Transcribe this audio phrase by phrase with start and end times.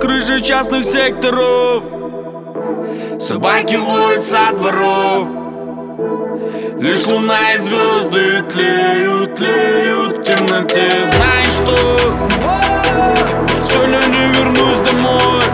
[0.00, 1.84] крыши частных секторов.
[3.20, 5.28] Собаки воют со дворов.
[6.80, 10.90] Лишь луна и звезды тлеют, тлеют в темноте.
[11.06, 11.76] Знаешь что?
[13.60, 15.44] Сегодня не вернусь домой.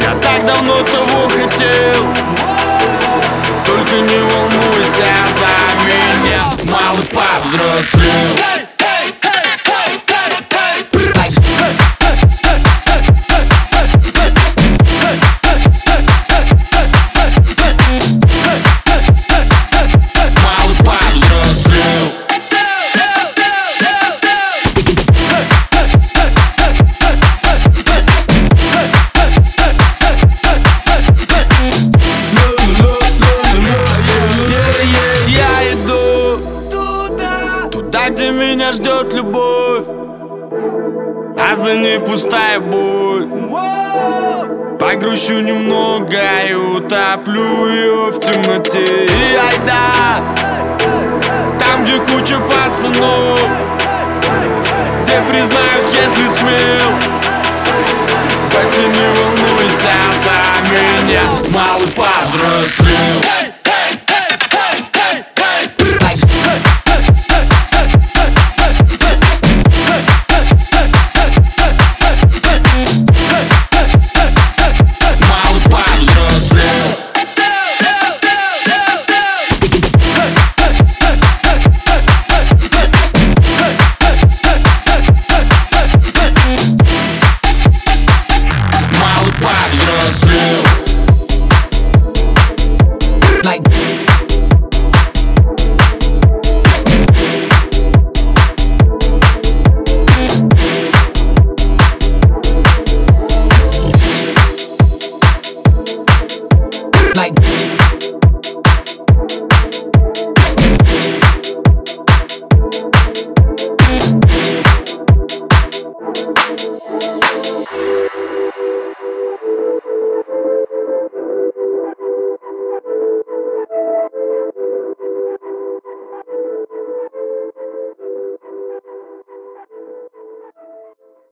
[0.00, 2.04] Я так давно того хотел.
[3.66, 5.52] Только не волнуйся за
[5.86, 6.42] меня
[6.72, 8.69] Малый повзрослел Малый
[38.30, 39.86] меня ждет любовь,
[41.38, 43.28] а за ней пустая боль.
[44.80, 49.04] Погрущу немного и утоплю ее в темноте.
[49.04, 50.22] И айда
[51.58, 53.38] Там, где куча пацанов
[55.02, 56.90] Где признают, если смел.
[58.74, 59.92] Ты не волнуйся
[60.22, 63.49] за меня Малый повзрослел